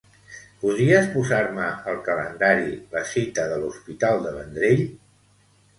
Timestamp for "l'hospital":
3.65-4.27